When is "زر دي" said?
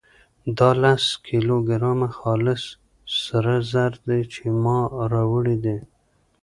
3.71-4.21